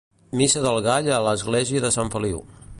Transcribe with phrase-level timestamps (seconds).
[0.39, 2.45] Missa del Gall a l'església de Sant Feliu.